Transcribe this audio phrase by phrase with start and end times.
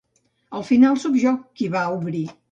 [0.59, 2.23] Al final sóc jo, qui va a obrir.